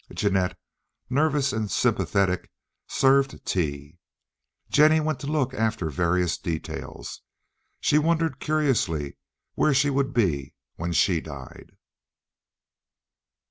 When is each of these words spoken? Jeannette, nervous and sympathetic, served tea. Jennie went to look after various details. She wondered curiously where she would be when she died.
Jeannette, 0.11 0.57
nervous 1.11 1.53
and 1.53 1.69
sympathetic, 1.69 2.49
served 2.87 3.45
tea. 3.45 3.99
Jennie 4.67 4.99
went 4.99 5.19
to 5.19 5.27
look 5.27 5.53
after 5.53 5.91
various 5.91 6.39
details. 6.39 7.21
She 7.81 7.99
wondered 7.99 8.39
curiously 8.39 9.17
where 9.53 9.75
she 9.75 9.91
would 9.91 10.11
be 10.11 10.55
when 10.75 10.91
she 10.91 11.21
died. 11.21 11.73